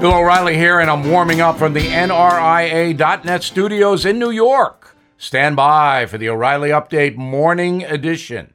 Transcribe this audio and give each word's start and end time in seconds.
Bill 0.00 0.12
O'Reilly 0.12 0.56
here, 0.58 0.78
and 0.78 0.90
I'm 0.90 1.10
warming 1.10 1.40
up 1.40 1.56
from 1.56 1.72
the 1.72 1.80
NRIA.net 1.80 3.42
studios 3.42 4.04
in 4.04 4.18
New 4.18 4.30
York. 4.30 4.94
Stand 5.16 5.56
by 5.56 6.04
for 6.04 6.18
the 6.18 6.28
O'Reilly 6.28 6.68
Update 6.68 7.16
Morning 7.16 7.82
Edition. 7.82 8.52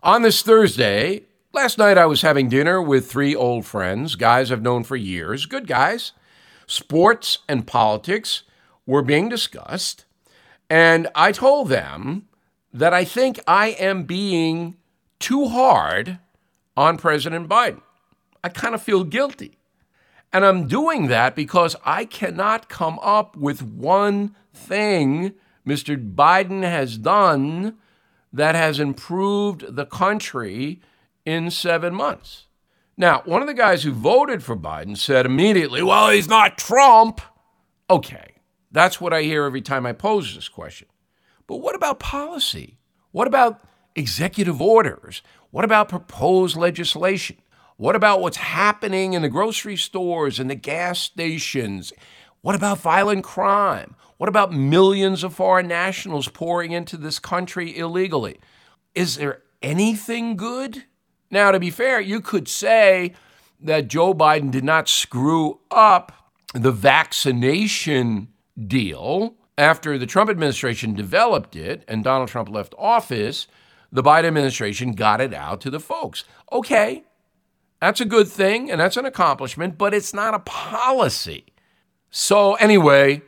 On 0.00 0.22
this 0.22 0.42
Thursday, 0.42 1.22
last 1.52 1.76
night 1.76 1.98
I 1.98 2.06
was 2.06 2.22
having 2.22 2.48
dinner 2.48 2.80
with 2.80 3.10
three 3.10 3.34
old 3.34 3.66
friends, 3.66 4.14
guys 4.14 4.52
I've 4.52 4.62
known 4.62 4.84
for 4.84 4.94
years, 4.94 5.44
good 5.44 5.66
guys. 5.66 6.12
Sports 6.68 7.38
and 7.48 7.66
politics 7.66 8.44
were 8.86 9.02
being 9.02 9.28
discussed, 9.28 10.04
and 10.70 11.08
I 11.16 11.32
told 11.32 11.68
them 11.68 12.28
that 12.72 12.94
I 12.94 13.04
think 13.04 13.40
I 13.48 13.70
am 13.70 14.04
being 14.04 14.76
too 15.18 15.48
hard 15.48 16.20
on 16.76 16.96
President 16.96 17.48
Biden. 17.48 17.82
I 18.44 18.50
kind 18.50 18.76
of 18.76 18.80
feel 18.80 19.02
guilty. 19.02 19.58
And 20.32 20.46
I'm 20.46 20.66
doing 20.66 21.08
that 21.08 21.36
because 21.36 21.76
I 21.84 22.04
cannot 22.04 22.68
come 22.68 22.98
up 23.02 23.36
with 23.36 23.62
one 23.62 24.34
thing 24.54 25.34
Mr. 25.66 26.14
Biden 26.14 26.62
has 26.62 26.96
done 26.96 27.76
that 28.32 28.54
has 28.54 28.80
improved 28.80 29.76
the 29.76 29.84
country 29.84 30.80
in 31.26 31.50
seven 31.50 31.94
months. 31.94 32.46
Now, 32.96 33.22
one 33.24 33.42
of 33.42 33.48
the 33.48 33.54
guys 33.54 33.82
who 33.82 33.92
voted 33.92 34.42
for 34.42 34.56
Biden 34.56 34.96
said 34.96 35.26
immediately, 35.26 35.82
well, 35.82 36.10
he's 36.10 36.28
not 36.28 36.58
Trump. 36.58 37.20
Okay, 37.90 38.36
that's 38.70 39.00
what 39.00 39.12
I 39.12 39.22
hear 39.22 39.44
every 39.44 39.62
time 39.62 39.86
I 39.86 39.92
pose 39.92 40.34
this 40.34 40.48
question. 40.48 40.88
But 41.46 41.56
what 41.56 41.74
about 41.74 42.00
policy? 42.00 42.78
What 43.10 43.26
about 43.26 43.60
executive 43.94 44.60
orders? 44.62 45.22
What 45.50 45.64
about 45.64 45.88
proposed 45.88 46.56
legislation? 46.56 47.36
What 47.76 47.96
about 47.96 48.20
what's 48.20 48.36
happening 48.36 49.14
in 49.14 49.22
the 49.22 49.28
grocery 49.28 49.76
stores 49.76 50.38
and 50.38 50.50
the 50.50 50.54
gas 50.54 51.00
stations? 51.00 51.92
What 52.40 52.54
about 52.54 52.78
violent 52.78 53.24
crime? 53.24 53.94
What 54.18 54.28
about 54.28 54.52
millions 54.52 55.24
of 55.24 55.34
foreign 55.34 55.68
nationals 55.68 56.28
pouring 56.28 56.72
into 56.72 56.96
this 56.96 57.18
country 57.18 57.76
illegally? 57.76 58.38
Is 58.94 59.16
there 59.16 59.42
anything 59.62 60.36
good? 60.36 60.84
Now, 61.30 61.50
to 61.50 61.58
be 61.58 61.70
fair, 61.70 62.00
you 62.00 62.20
could 62.20 62.46
say 62.46 63.14
that 63.60 63.88
Joe 63.88 64.12
Biden 64.12 64.50
did 64.50 64.64
not 64.64 64.88
screw 64.88 65.60
up 65.70 66.12
the 66.52 66.72
vaccination 66.72 68.28
deal 68.66 69.34
after 69.56 69.96
the 69.98 70.06
Trump 70.06 70.28
administration 70.28 70.94
developed 70.94 71.56
it 71.56 71.84
and 71.88 72.04
Donald 72.04 72.28
Trump 72.28 72.48
left 72.48 72.74
office. 72.76 73.46
The 73.90 74.02
Biden 74.02 74.24
administration 74.24 74.92
got 74.92 75.20
it 75.20 75.32
out 75.32 75.60
to 75.62 75.70
the 75.70 75.80
folks. 75.80 76.24
Okay, 76.50 77.04
that's 77.82 78.00
a 78.00 78.04
good 78.04 78.28
thing 78.28 78.70
and 78.70 78.80
that's 78.80 78.96
an 78.96 79.06
accomplishment, 79.06 79.76
but 79.76 79.92
it's 79.92 80.14
not 80.14 80.34
a 80.34 80.38
policy. 80.38 81.46
So, 82.10 82.54
anyway, 82.54 83.22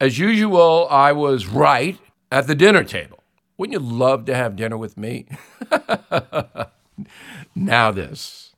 as 0.00 0.18
usual, 0.18 0.88
I 0.90 1.12
was 1.12 1.46
right 1.46 1.96
at 2.32 2.48
the 2.48 2.56
dinner 2.56 2.82
table. 2.82 3.22
Wouldn't 3.56 3.72
you 3.72 3.78
love 3.78 4.24
to 4.24 4.34
have 4.34 4.56
dinner 4.56 4.76
with 4.76 4.96
me? 4.96 5.28
now, 7.54 7.92
this. 7.92 8.52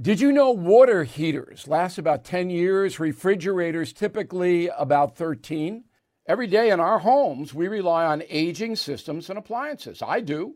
Did 0.00 0.20
you 0.20 0.30
know 0.30 0.52
water 0.52 1.02
heaters 1.02 1.66
last 1.66 1.98
about 1.98 2.24
10 2.24 2.48
years, 2.48 3.00
refrigerators 3.00 3.92
typically 3.92 4.68
about 4.68 5.16
13? 5.16 5.82
Every 6.28 6.46
day 6.46 6.70
in 6.70 6.78
our 6.78 7.00
homes, 7.00 7.52
we 7.52 7.66
rely 7.66 8.04
on 8.04 8.22
aging 8.28 8.76
systems 8.76 9.28
and 9.30 9.36
appliances. 9.36 10.00
I 10.00 10.20
do. 10.20 10.54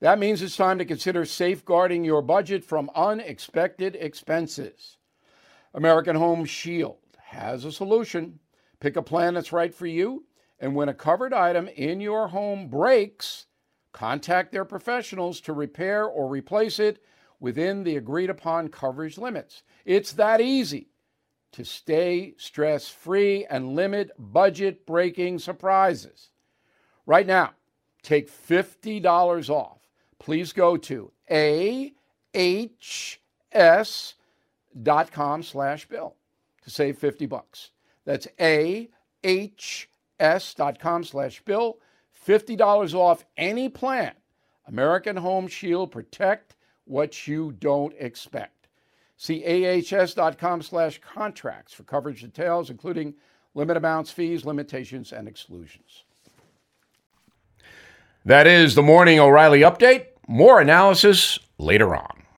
That 0.00 0.18
means 0.18 0.40
it's 0.40 0.56
time 0.56 0.78
to 0.78 0.86
consider 0.86 1.26
safeguarding 1.26 2.04
your 2.04 2.22
budget 2.22 2.64
from 2.64 2.90
unexpected 2.94 3.96
expenses. 3.96 4.96
American 5.74 6.16
Home 6.16 6.46
Shield 6.46 6.96
has 7.18 7.66
a 7.66 7.72
solution. 7.72 8.40
Pick 8.80 8.96
a 8.96 9.02
plan 9.02 9.34
that's 9.34 9.52
right 9.52 9.74
for 9.74 9.86
you, 9.86 10.24
and 10.58 10.74
when 10.74 10.88
a 10.88 10.94
covered 10.94 11.34
item 11.34 11.68
in 11.68 12.00
your 12.00 12.28
home 12.28 12.68
breaks, 12.68 13.46
contact 13.92 14.52
their 14.52 14.64
professionals 14.64 15.38
to 15.42 15.52
repair 15.52 16.06
or 16.06 16.28
replace 16.28 16.78
it 16.78 17.02
within 17.38 17.84
the 17.84 17.96
agreed 17.96 18.30
upon 18.30 18.68
coverage 18.68 19.18
limits. 19.18 19.62
It's 19.84 20.12
that 20.14 20.40
easy 20.40 20.88
to 21.52 21.64
stay 21.64 22.34
stress 22.38 22.88
free 22.88 23.44
and 23.50 23.74
limit 23.74 24.12
budget 24.18 24.86
breaking 24.86 25.40
surprises. 25.40 26.30
Right 27.04 27.26
now, 27.26 27.50
take 28.02 28.30
$50 28.30 29.50
off 29.50 29.79
please 30.20 30.52
go 30.52 30.76
to 30.76 31.10
ahs.com 31.28 32.62
slash 35.42 35.88
bill 35.88 36.14
to 36.62 36.70
save 36.70 36.96
50 36.98 37.26
bucks. 37.26 37.70
That's 38.04 38.28
ahs.com 39.24 39.64
slash 41.04 41.42
bill. 41.42 41.78
$50 42.26 42.94
off 42.94 43.24
any 43.36 43.68
plan. 43.68 44.12
American 44.66 45.16
Home 45.16 45.48
Shield 45.48 45.90
protect 45.90 46.54
what 46.84 47.26
you 47.26 47.52
don't 47.58 47.94
expect. 47.98 48.68
See 49.16 49.44
ahs.com 49.44 50.62
slash 50.62 51.00
contracts 51.00 51.72
for 51.72 51.82
coverage 51.82 52.20
details, 52.20 52.70
including 52.70 53.14
limit 53.54 53.76
amounts, 53.76 54.10
fees, 54.10 54.44
limitations, 54.44 55.12
and 55.12 55.26
exclusions. 55.26 56.04
That 58.24 58.46
is 58.46 58.74
the 58.74 58.82
Morning 58.82 59.18
O'Reilly 59.18 59.60
Update. 59.60 60.09
More 60.32 60.60
analysis 60.60 61.40
later 61.58 61.96
on. 61.96 62.19